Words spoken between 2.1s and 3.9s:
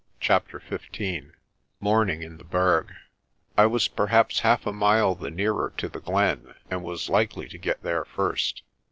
IN THE BERG I WAS